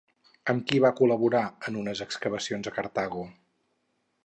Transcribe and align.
Amb 0.53 0.63
qui 0.71 0.79
van 0.85 0.95
col·laborar 0.99 1.43
en 1.69 1.77
unes 1.83 2.03
excavacions 2.07 2.71
a 2.71 2.75
Cartago? 2.79 3.29